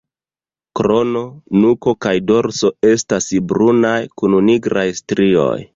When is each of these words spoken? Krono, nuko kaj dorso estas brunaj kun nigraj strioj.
Krono, 0.79 1.21
nuko 1.65 1.95
kaj 2.07 2.15
dorso 2.31 2.73
estas 2.95 3.31
brunaj 3.53 3.99
kun 4.23 4.39
nigraj 4.51 4.91
strioj. 5.03 5.55